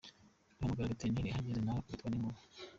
Duhamagara 0.57 0.91
veterineri 0.93 1.29
ahageze 1.33 1.59
na 1.61 1.71
we 1.73 1.79
akubitwa 1.81 2.07
n’inkuba. 2.09 2.39